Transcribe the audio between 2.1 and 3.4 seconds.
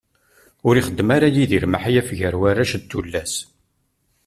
gar warrac d tullas.